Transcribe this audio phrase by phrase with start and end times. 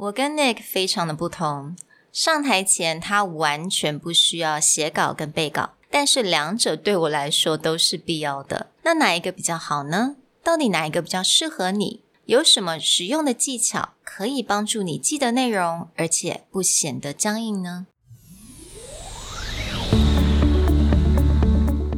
[0.00, 1.76] 我跟 Nick 非常的不同。
[2.10, 8.68] 上台前，他完全不需要写稿跟背稿，但是两者对我来说都是必要的。
[8.82, 10.16] 那哪一个比较好呢？
[10.42, 12.00] 到底哪一个比较适合你？
[12.24, 17.86] 有什么实用的技巧可以帮助你记得内容，而且不显得僵硬呢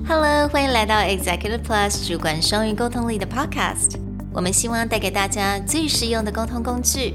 [0.09, 4.01] ？Hello，欢迎来到 Executive Plus 主管双语沟通力的 Podcast。
[4.33, 7.15] 我们希望带给大家最实用的沟通工具。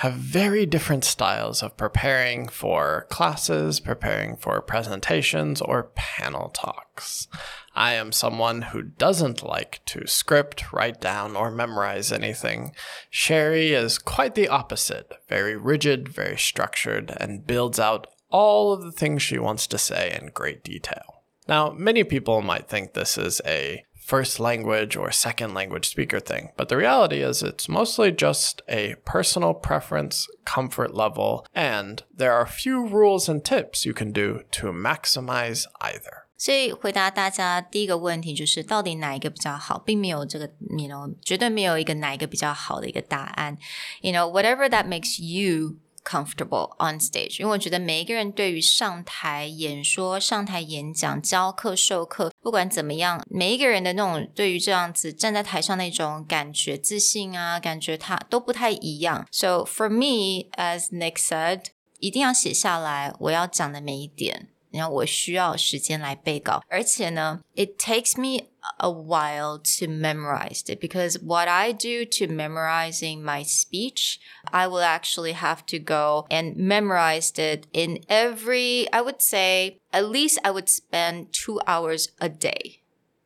[0.00, 7.28] have very different styles of preparing for classes, preparing for presentations, or panel talks.
[7.74, 12.72] I am someone who doesn't like to script, write down, or memorize anything.
[13.08, 18.92] Sherry is quite the opposite very rigid, very structured, and builds out all of the
[18.92, 21.22] things she wants to say in great detail.
[21.48, 26.49] Now, many people might think this is a first language or second language speaker thing.
[26.57, 32.41] But the reality is, it's mostly just a personal preference, comfort level, and there are
[32.41, 36.25] a few rules and tips you can do to maximize either.
[36.37, 43.55] 所以回答大家第一个问题就是到底哪一个比较好，并没有这个，you know，绝对没有一个哪一个比较好的一个答案。
[44.01, 45.75] You know, whatever that makes you
[46.06, 59.26] comfortable on stage，因为我觉得每一个人对于上台演说、上台演讲、教课、授课，不管怎么样，每一个人的那种对于这样子站在台上那种感觉、自信啊，感觉他都不太一样。
[59.32, 61.64] So for me, as Nick said，
[61.98, 64.50] 一定要写下来我要讲的每一点。
[64.75, 68.47] 然后我需要时间来背稿，而且呢，it takes me
[68.77, 74.19] a while to memorize it because what I do to memorizing my speech,
[74.51, 80.05] I will actually have to go and memorize it in every, I would say, at
[80.05, 82.81] least I would spend two hours a day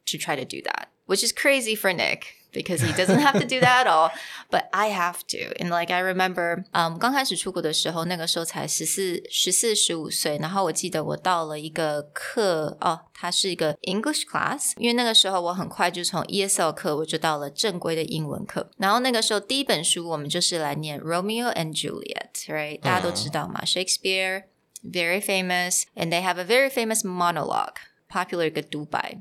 [0.08, 3.46] to try to do that, which is crazy for Nick because he doesn't have to
[3.46, 4.12] do that at all.
[4.50, 5.54] But I have to.
[5.60, 10.38] And like I remember, um, 刚开始出国的时候，那个时候才十四、十四、十五岁。
[10.38, 14.74] 然后我记得我到了一个课，哦，它是一个 English class。
[14.78, 18.70] 因为那个时候我很快就从 ESL 课我就到了正规的英文课。
[18.78, 22.80] 然后那个时候第一本书我们就是来念 Romeo and Juliet，right？
[22.80, 24.44] 大家都知道嘛，Shakespeare
[24.84, 27.76] very famous, and they have a very famous monologue,
[28.10, 29.18] popular 一个独白。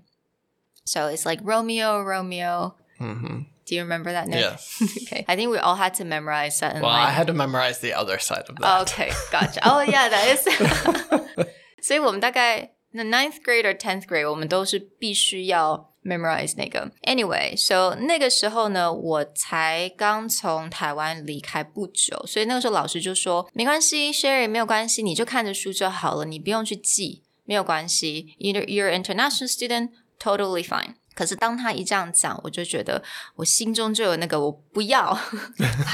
[0.84, 2.75] So it's like Romeo, Romeo.
[3.00, 3.38] Mm-hmm.
[3.66, 4.41] Do you remember that name?
[4.41, 4.78] Yes.
[5.06, 5.25] okay.
[5.27, 6.82] I think we all had to memorize that.
[6.82, 8.82] well, I had to memorize the other side of that.
[8.82, 9.60] Okay, gotcha.
[9.65, 10.44] oh yeah, that is.
[11.82, 16.91] 所以我们大概 the ninth grade or tenth grade，我们都是必须要 memorize 那个。
[17.03, 28.37] Anyway，so 那个时候呢，我才刚从台湾离开不久，所以那个时候老师就说没关系，Sherry 没有关系，你就看着书就好了，你不用去记，没有关系。
[28.38, 29.88] Either you're an international student,
[30.21, 30.94] totally fine.
[31.19, 33.03] 可是当他一这样讲，我就觉得
[33.37, 35.16] 我心中就有那个我不要，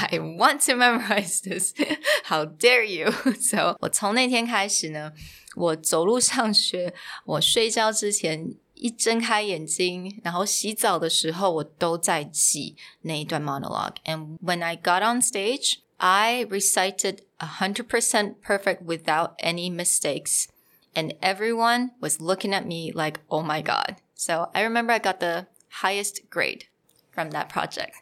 [0.09, 1.73] I want to memorize this.
[2.25, 3.11] How dare you?
[3.39, 5.13] So 我从那天开始呢，
[5.55, 6.93] 我走路上学，
[7.25, 13.97] 我睡觉之前一睁开眼睛，然后洗澡的时候，我都在记那一段 monologue.
[14.05, 20.45] And when I got on stage, I recited hundred percent perfect without any mistakes.
[20.95, 23.97] And everyone was looking at me like, oh my God.
[24.15, 25.47] So I remember I got the
[25.81, 26.65] highest grade
[27.13, 27.93] from that project.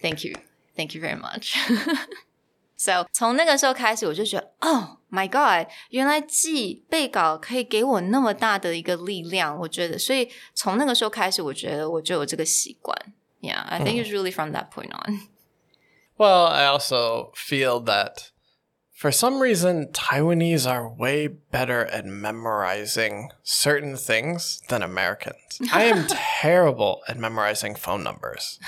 [0.00, 0.34] Thank you.
[0.76, 1.56] Thank you very much.
[2.76, 9.58] so 从那个时候开始，我就觉得，Oh my God，原来记背稿可以给我那么大的一个力量。
[9.58, 12.96] 我觉得，所以从那个时候开始，我觉得我就有这个习惯。
[13.42, 15.28] Yeah, I think it's really from that point on.
[16.16, 18.30] Well, I also feel that
[19.05, 25.61] for some reason, Taiwanese are way better at memorizing certain things than Americans.
[25.71, 28.59] I am terrible at memorizing phone numbers.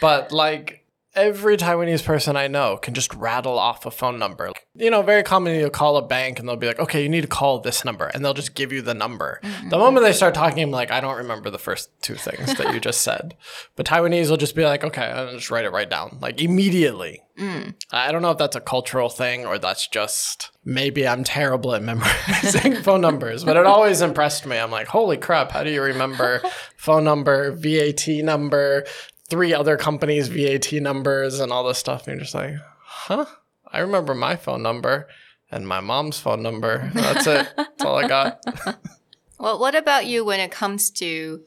[0.00, 0.83] But like
[1.14, 4.50] every Taiwanese person I know can just rattle off a phone number.
[4.74, 7.22] You know, very commonly you'll call a bank and they'll be like, okay, you need
[7.22, 8.06] to call this number.
[8.06, 9.40] And they'll just give you the number.
[9.42, 9.68] Mm-hmm.
[9.68, 12.72] The moment they start talking, I'm like, I don't remember the first two things that
[12.74, 13.34] you just said.
[13.76, 17.22] But Taiwanese will just be like, okay, I'll just write it right down, like immediately.
[17.38, 17.74] Mm.
[17.90, 21.82] I don't know if that's a cultural thing or that's just maybe I'm terrible at
[21.82, 24.56] memorizing phone numbers, but it always impressed me.
[24.56, 26.42] I'm like, holy crap, how do you remember
[26.76, 28.84] phone number, VAT number,
[29.28, 32.06] three other companies' VAT numbers, and all this stuff?
[32.06, 33.26] And you're just like, huh?
[33.66, 35.08] I remember my phone number
[35.50, 36.90] and my mom's phone number.
[36.94, 37.48] That's it.
[37.56, 38.42] That's all I got.
[39.38, 41.42] well, what about you when it comes to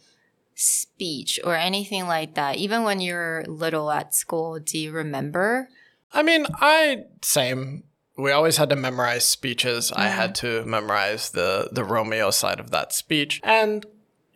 [0.56, 2.58] speech or anything like that?
[2.58, 5.70] Even when you're little at school, do you remember?
[6.14, 7.84] I mean, I same.
[8.18, 9.92] We always had to memorize speeches.
[9.92, 10.02] Mm-hmm.
[10.02, 13.42] I had to memorize the the Romeo side of that speech.
[13.44, 13.86] And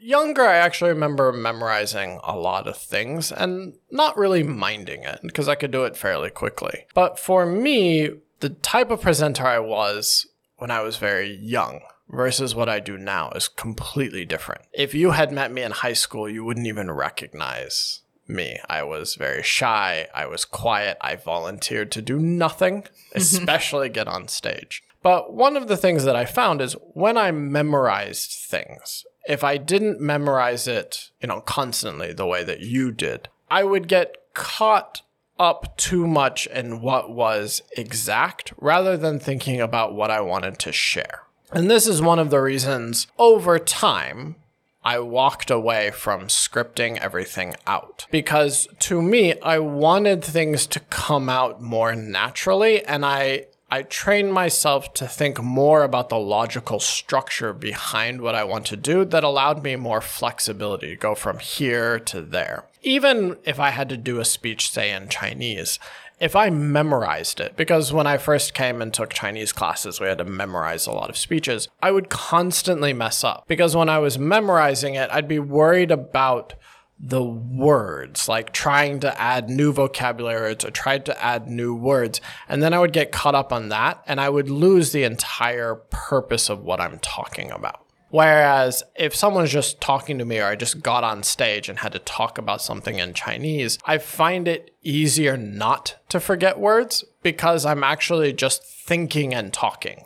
[0.02, 5.48] younger, I actually remember memorizing a lot of things and not really minding it because
[5.48, 6.86] I could do it fairly quickly.
[6.94, 8.10] But for me,
[8.40, 10.28] the type of presenter I was
[10.58, 14.64] when I was very young versus what I do now is completely different.
[14.74, 18.60] If you had met me in high school, you wouldn't even recognize me.
[18.70, 20.08] I was very shy.
[20.14, 20.98] I was quiet.
[21.02, 23.18] I volunteered to do nothing, mm-hmm.
[23.18, 24.84] especially get on stage.
[25.04, 29.58] But one of the things that I found is when I memorized things, if I
[29.58, 35.02] didn't memorize it, you know, constantly the way that you did, I would get caught
[35.40, 40.72] up too much in what was exact rather than thinking about what I wanted to
[40.72, 41.24] share.
[41.52, 44.36] And this is one of the reasons over time
[44.84, 51.30] I walked away from scripting everything out because to me, I wanted things to come
[51.30, 57.54] out more naturally and I I trained myself to think more about the logical structure
[57.54, 61.98] behind what I want to do that allowed me more flexibility to go from here
[61.98, 62.66] to there.
[62.84, 65.80] Even if I had to do a speech, say in Chinese,
[66.20, 70.18] if I memorized it, because when I first came and took Chinese classes, we had
[70.18, 73.46] to memorize a lot of speeches, I would constantly mess up.
[73.48, 76.56] Because when I was memorizing it, I'd be worried about
[77.04, 82.22] the words, like trying to add new vocabulary or tried to add new words.
[82.48, 85.76] And then I would get caught up on that and I would lose the entire
[85.76, 87.84] purpose of what I'm talking about.
[88.10, 91.94] Whereas if someone's just talking to me or I just got on stage and had
[91.94, 97.66] to talk about something in Chinese, I find it easier not to forget words because
[97.66, 100.06] I'm actually just thinking and talking.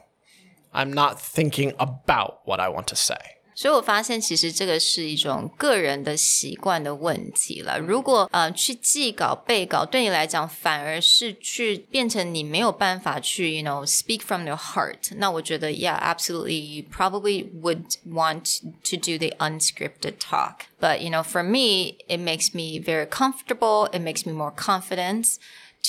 [0.71, 3.34] I'm not thinking about what I want to say.
[3.54, 7.78] 所以我发现，其实这个是一种个人的习惯的问题了。
[7.78, 15.14] 如果呃去记稿背稿，对你来讲反而是去变成你没有办法去，you know speak from your heart。
[15.16, 22.20] 那我觉得，yeah absolutely you probably would want to do the unscripted talk。But you know for me it
[22.20, 23.90] makes me very comfortable.
[23.90, 25.34] It makes me more confident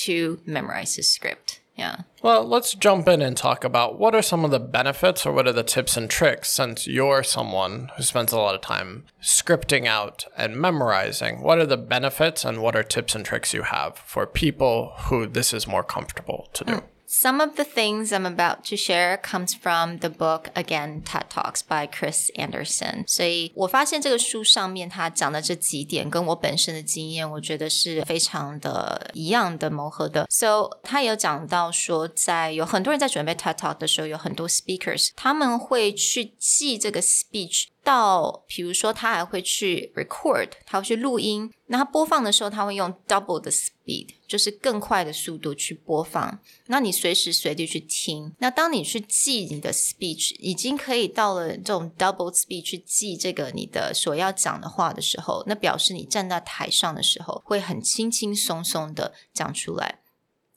[0.06, 1.60] to memorize the script.
[1.77, 2.01] Yeah.
[2.23, 5.47] Well, let's jump in and talk about what are some of the benefits or what
[5.47, 9.87] are the tips and tricks since you're someone who spends a lot of time scripting
[9.87, 11.43] out and memorizing.
[11.43, 15.27] What are the benefits and what are tips and tricks you have for people who
[15.27, 16.73] this is more comfortable to do?
[16.73, 16.85] Mm.
[17.14, 21.60] Some of the things I'm about to share comes from the book again TED Talks
[21.60, 23.04] by Chris Anderson。
[23.06, 30.26] 所以我发现这个书上面他讲的这几点跟我本身的经验，我觉得是非常的一样的谋合的。
[30.30, 37.66] So 他有讲到说，在有很多人在准备 TED Talk 的时候，有很多 speakers 他们会去记这个 speech。
[37.87, 41.49] 到，比如说他还会去 record，他会去录音。
[41.69, 46.41] 那他播放的时候，他会用 double 的 speed，就是更快的速度去播放。
[46.67, 48.35] 那你随时随地去听。
[48.39, 60.01] 那当你去记你的 speech，已经可以到了这种 double speed 去记这个你的所要讲的话的时候，那表示你站在台上的时候会很轻轻松松的讲出来。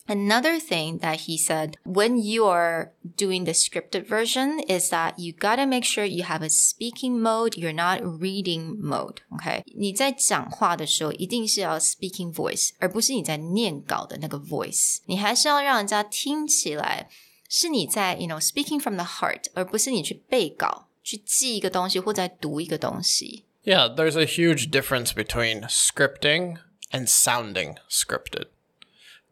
[0.09, 5.33] Another thing that he said when you are doing the scripted version is that you
[5.33, 9.23] gotta make sure you have a speaking mode, you're not reading mode.
[9.31, 14.99] OK，你在讲话的时候一定是要 speaking voice，而不是你在念稿的那个 voice。
[15.07, 17.09] 你还是要让人家听起来
[17.49, 23.47] 是你在 you know speaking from the heart，而不是你去背稿去记一个东西或在读一个东西。
[23.65, 26.59] Yeah, there's a huge difference between scripting
[26.91, 28.49] and sounding scripted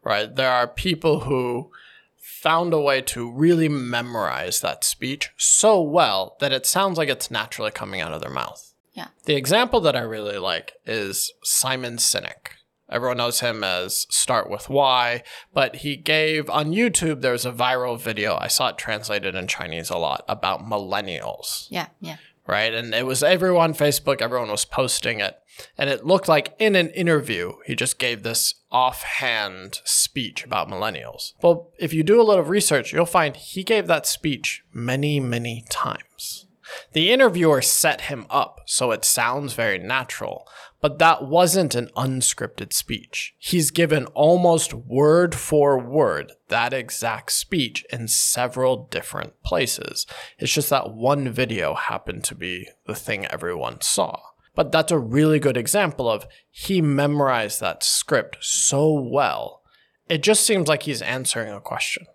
[0.08, 0.34] right?
[0.34, 1.70] There are people who
[2.16, 7.30] found a way to really memorize that speech so well that it sounds like it's
[7.30, 8.72] naturally coming out of their mouth.
[8.94, 9.08] Yeah.
[9.26, 12.54] The example that I really like is Simon Sinek.
[12.90, 15.22] Everyone knows him as Start With Why,
[15.52, 18.38] but he gave on YouTube, there's a viral video.
[18.40, 21.66] I saw it translated in Chinese a lot about millennials.
[21.68, 22.16] Yeah, yeah
[22.48, 22.72] right?
[22.74, 25.38] And it was everyone Facebook, everyone was posting it.
[25.76, 31.32] And it looked like in an interview, he just gave this offhand speech about millennials.
[31.42, 35.64] Well, if you do a little research, you'll find he gave that speech many, many
[35.70, 36.46] times.
[36.92, 40.46] The interviewer set him up so it sounds very natural,
[40.80, 43.34] but that wasn't an unscripted speech.
[43.38, 50.06] He's given almost word for word that exact speech in several different places.
[50.38, 54.20] It's just that one video happened to be the thing everyone saw.
[54.58, 59.62] But that's a really good example of he memorized that script so well.
[60.08, 62.06] It just seems like he's answering a question.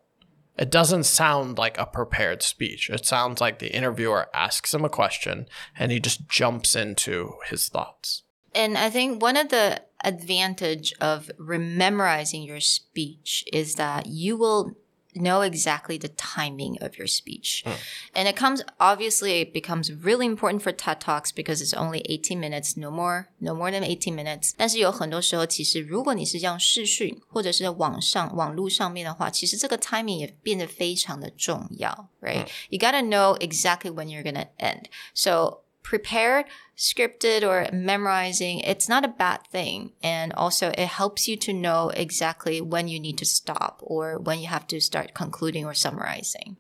[0.58, 2.90] It doesn't sound like a prepared speech.
[2.90, 5.46] It sounds like the interviewer asks him a question
[5.80, 8.24] and he just jumps into his thoughts.
[8.54, 14.76] And I think one of the advantage of rememorizing your speech is that you will
[15.15, 17.65] know exactly the timing of your speech.
[17.65, 17.77] Mm.
[18.15, 22.39] And it comes obviously it becomes really important for TED Talks because it's only 18
[22.39, 24.53] minutes, no more, no more than 18 minutes.
[24.57, 34.85] 但是有很多时候，其实如果你是用视讯或者是网上网络上面的话，其实这个 timing 也变得非常的重要，right?、嗯、you gotta know exactly when you're gonna end.
[35.15, 36.46] So prepared,
[36.78, 39.92] scripted, or memorizing, it's not a bad thing.
[40.02, 44.40] And also, it helps you to know exactly when you need to stop or when
[44.40, 46.58] you have to start concluding or summarizing.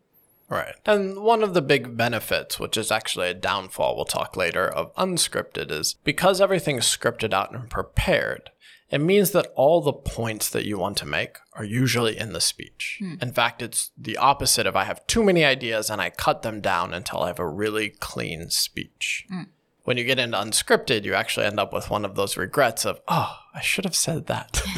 [0.49, 0.75] Right.
[0.85, 4.93] And one of the big benefits, which is actually a downfall we'll talk later, of
[4.95, 8.51] unscripted is because everything's scripted out and prepared,
[8.92, 12.40] it means that all the points that you want to make are usually in the
[12.40, 12.98] speech.
[13.00, 13.14] Hmm.
[13.20, 16.60] In fact, it's the opposite of I have too many ideas and I cut them
[16.60, 19.26] down until I have a really clean speech.
[19.28, 19.50] Hmm.
[19.84, 23.00] When you get into unscripted, you actually end up with one of those regrets of,
[23.08, 24.62] oh, I should have said that.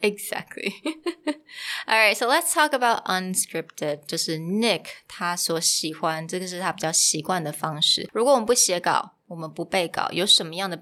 [0.00, 0.74] exactly.
[1.86, 4.06] All right, so let's talk about unscripted.
[4.06, 8.08] 就是 Nick 他所喜欢，这个是他比较习惯的方式。
[8.12, 10.76] 如果我们不写稿，我们不背稿，有什么样的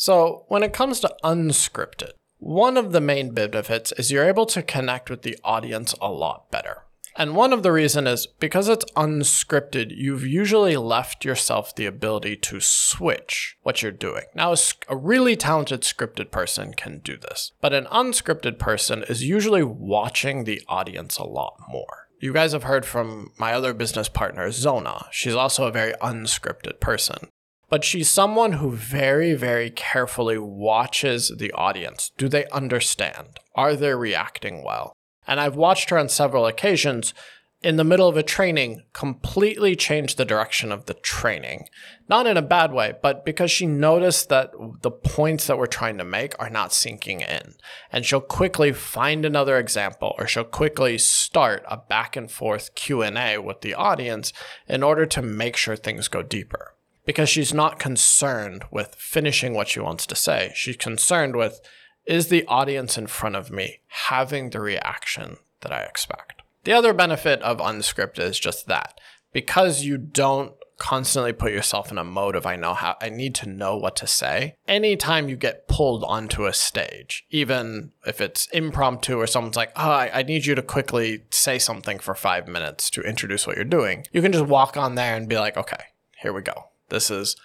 [0.00, 4.62] Benefits？so, when it comes to unscripted, one of the main benefits is you're able to
[4.62, 6.84] connect with the audience a lot better.
[7.16, 12.36] And one of the reason is because it's unscripted, you've usually left yourself the ability
[12.36, 14.24] to switch what you're doing.
[14.34, 14.54] Now,
[14.88, 20.44] a really talented scripted person can do this, but an unscripted person is usually watching
[20.44, 22.08] the audience a lot more.
[22.20, 25.06] You guys have heard from my other business partner, Zona.
[25.10, 27.28] She's also a very unscripted person
[27.70, 32.10] but she's someone who very, very carefully watches the audience.
[32.18, 33.38] Do they understand?
[33.54, 34.92] Are they reacting well?
[35.26, 37.14] And I've watched her on several occasions
[37.62, 41.68] in the middle of a training completely change the direction of the training.
[42.08, 44.50] Not in a bad way, but because she noticed that
[44.80, 47.54] the points that we're trying to make are not sinking in.
[47.92, 53.38] And she'll quickly find another example or she'll quickly start a back and forth Q&A
[53.38, 54.32] with the audience
[54.66, 56.74] in order to make sure things go deeper
[57.10, 60.52] because she's not concerned with finishing what she wants to say.
[60.54, 61.60] She's concerned with
[62.06, 66.42] is the audience in front of me having the reaction that I expect?
[66.62, 69.00] The other benefit of unscripted is just that
[69.32, 73.34] because you don't constantly put yourself in a mode of I know how I need
[73.36, 74.54] to know what to say.
[74.68, 79.90] Anytime you get pulled onto a stage, even if it's impromptu or someone's like, oh,
[79.90, 83.64] I, I, need you to quickly say something for five minutes to introduce what you're
[83.64, 85.82] doing, you can just walk on there and be like, okay,
[86.20, 86.69] here we go.
[86.89, 87.35] This is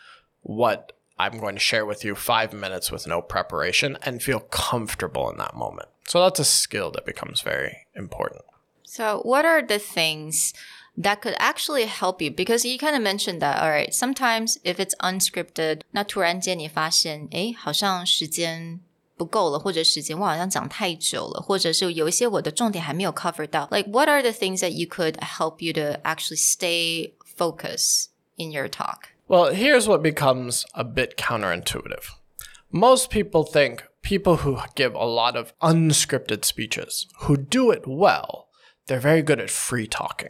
[0.43, 5.31] what I'm going to share with you five minutes with no preparation and feel comfortable
[5.31, 5.89] in that moment.
[6.07, 8.43] So that's a skill that becomes very important.
[8.85, 10.53] So, what are the things
[10.97, 12.31] that could actually help you?
[12.33, 18.81] Because you kind of mentioned that, all right, sometimes if it's unscripted, 那突然间你发现，哎，好像时间
[19.17, 23.69] 不够了，或者时间我好像讲太久了，或者是有一些我的重点还没有 cover 到。
[23.71, 28.67] Like, what are the things that you could help you to actually stay focused in your
[28.67, 29.11] talk?
[29.27, 32.12] Well, here's what becomes a bit counterintuitive.
[32.72, 38.50] Most people think people who give a lot of unscripted speeches, who do it well,
[38.86, 40.29] they're very good at free talking.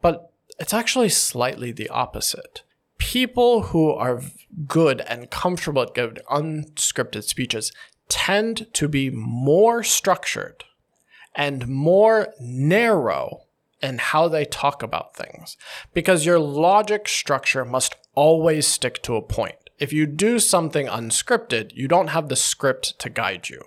[0.00, 2.62] But it's actually slightly the opposite.
[2.98, 4.22] People who are
[4.68, 7.72] good and comfortable at giving unscripted speeches
[8.08, 10.62] tend to be more structured
[11.34, 13.46] and more narrow
[13.82, 15.56] in how they talk about things
[15.94, 19.56] because your logic structure must always stick to a point.
[19.78, 23.62] If you do something unscripted, you don't have the script to guide you.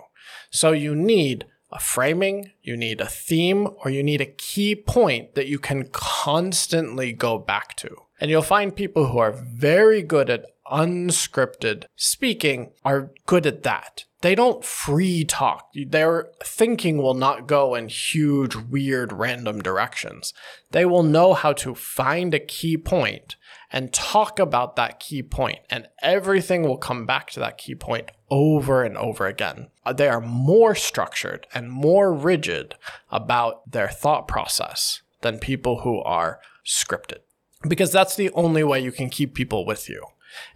[0.50, 5.34] So you need a framing, you need a theme, or you need a key point
[5.34, 7.96] that you can constantly go back to.
[8.20, 14.04] And you'll find people who are very good at unscripted speaking are good at that.
[14.24, 15.68] They don't free talk.
[15.74, 20.32] Their thinking will not go in huge, weird, random directions.
[20.70, 23.36] They will know how to find a key point
[23.70, 28.12] and talk about that key point, and everything will come back to that key point
[28.30, 29.68] over and over again.
[29.84, 32.76] Uh, they are more structured and more rigid
[33.10, 37.18] about their thought process than people who are scripted.
[37.68, 40.02] Because that's the only way you can keep people with you.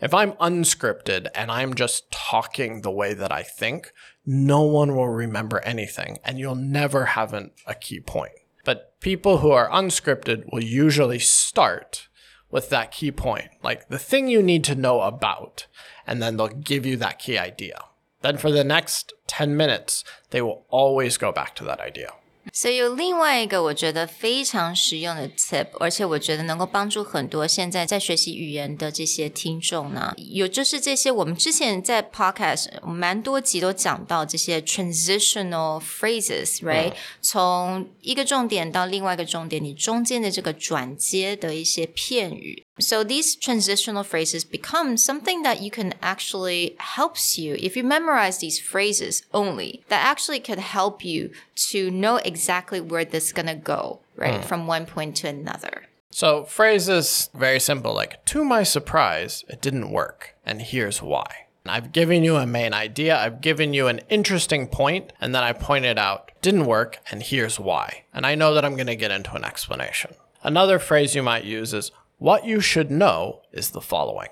[0.00, 3.92] If I'm unscripted and I'm just talking the way that I think,
[4.24, 8.32] no one will remember anything and you'll never have an, a key point.
[8.64, 12.08] But people who are unscripted will usually start
[12.50, 15.66] with that key point, like the thing you need to know about,
[16.06, 17.80] and then they'll give you that key idea.
[18.22, 22.12] Then for the next 10 minutes, they will always go back to that idea.
[22.51, 42.65] 所以有另外一个我觉得非常实用的 tip，而且我觉得能够帮助很多现在在学习语言的这些听众呢，有就是这些我们之前在 podcast 蛮多集都讲到这些 transitional phrases，right？、嗯、从一个重点到另外一个重点，你中间的这个转接的一些片语。
[42.79, 48.59] So these transitional phrases become something that you can actually helps you if you memorize these
[48.59, 49.81] phrases only.
[49.89, 51.29] That actually could help you
[51.69, 52.36] to know exactly
[52.80, 54.40] where this is gonna go, right?
[54.40, 54.44] Mm.
[54.44, 55.84] From one point to another.
[56.10, 61.46] So phrases very simple like to my surprise, it didn't work, and here's why.
[61.66, 65.52] I've given you a main idea, I've given you an interesting point, and then I
[65.52, 68.04] pointed out didn't work, and here's why.
[68.14, 70.14] And I know that I'm going to get into an explanation.
[70.42, 74.28] Another phrase you might use is what you should know is the following.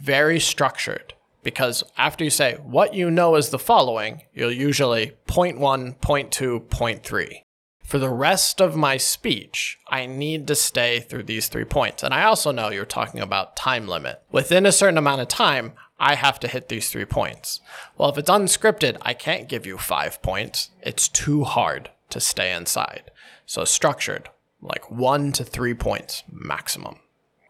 [0.00, 5.58] Very structured, because after you say what you know is the following, you'll usually point
[5.58, 7.44] one, point two, point three.
[7.88, 12.02] For the rest of my speech, I need to stay through these three points.
[12.02, 14.22] And I also know you're talking about time limit.
[14.30, 17.62] Within a certain amount of time, I have to hit these three points.
[17.96, 20.68] Well, if it's unscripted, I can't give you five points.
[20.82, 23.10] It's too hard to stay inside.
[23.46, 24.28] So structured,
[24.60, 26.96] like one to three points maximum.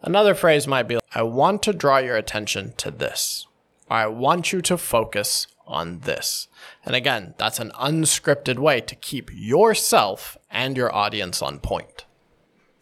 [0.02, 3.48] Another phrase might be I want to draw your attention to this.
[3.90, 6.48] I want you to focus on this.
[6.84, 12.06] And again, that's an unscripted way to keep yourself and your audience on point.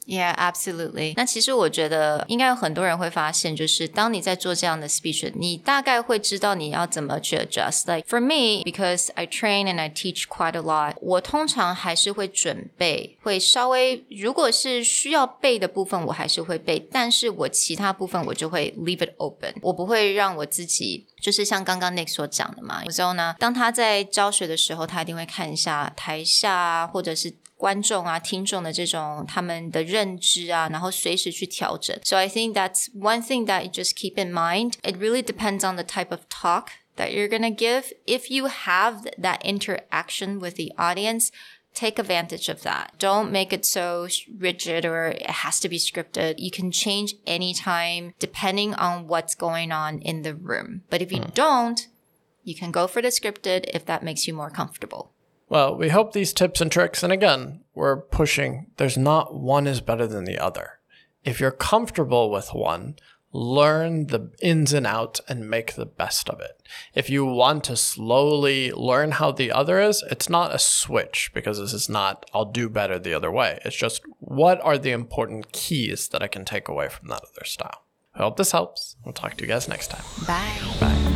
[0.06, 1.14] Yeah, absolutely.
[1.16, 7.86] 那其实我觉得应该有很多人会发现，就是当你在做这样的 speech，你大概会知道你要怎么去 adjust.
[7.92, 21.08] Like for me, because I train and I teach quite a lot，我通常还是会准备，会稍微如果是需要背的部分，我还是会背，但是我其他部分我就会 leave it open，我不会让我自己。
[21.20, 31.97] 就是像刚刚 Nick 所讲的嘛，有时候呢，当他在教学的时候，他一定会看一下台下或者是观众啊、听众的这种他们的认知啊，然后随时去调整。
[32.03, 34.73] So I think that's one thing that you just keep in mind.
[34.81, 37.91] It really depends on the type of talk that you're gonna give.
[38.05, 41.29] If you have that interaction with the audience,
[41.73, 42.97] take advantage of that.
[42.99, 46.35] Don't make it so rigid or it has to be scripted.
[46.37, 50.81] You can change anytime depending on what's going on in the room.
[50.89, 51.33] But if you mm.
[51.33, 51.87] don't,
[52.43, 55.11] you can go for the scripted if that makes you more comfortable.
[55.48, 59.80] Well, we hope these tips and tricks, and again, we're pushing, there's not one is
[59.80, 60.80] better than the other.
[61.24, 62.96] If you're comfortable with one,
[63.32, 66.62] learn the ins and outs and make the best of it.
[66.94, 71.58] If you want to slowly learn how the other is, it's not a switch because
[71.58, 73.60] this is not, I'll do better the other way.
[73.64, 77.44] It's just, what are the important keys that I can take away from that other
[77.44, 77.82] style?
[78.14, 78.96] I hope this helps.
[79.04, 80.04] We'll talk to you guys next time.
[80.26, 80.78] Bye.
[80.80, 81.15] Bye.